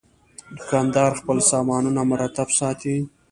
[0.57, 2.95] دوکاندار خپل سامانونه مرتب ساتي.